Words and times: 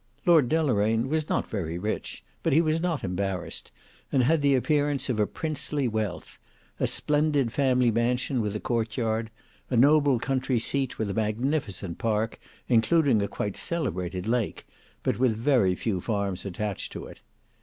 Lord 0.25 0.49
Deloraine 0.49 1.09
was 1.09 1.29
not 1.29 1.47
very 1.47 1.77
rich; 1.77 2.23
but 2.41 2.53
he 2.53 2.59
was 2.59 2.81
not 2.81 3.03
embarrassed, 3.03 3.71
and 4.11 4.23
had 4.23 4.41
the 4.41 4.55
appearance 4.55 5.09
of 5.09 5.33
princely 5.35 5.87
wealth; 5.87 6.39
a 6.79 6.87
splendid 6.87 7.53
family 7.53 7.91
mansion 7.91 8.41
with 8.41 8.55
a 8.55 8.59
courtyard; 8.59 9.29
a 9.69 9.77
noble 9.77 10.17
country 10.17 10.57
seat 10.57 10.97
with 10.97 11.11
a 11.11 11.13
magnificent 11.13 11.99
park, 11.99 12.39
including 12.67 13.21
a 13.21 13.27
quite 13.27 13.55
celebrated 13.55 14.27
lake, 14.27 14.65
but 15.03 15.19
with 15.19 15.37
very 15.37 15.75
few 15.75 16.01
farms 16.01 16.45
attached 16.45 16.91
to 16.93 17.05
it. 17.05 17.21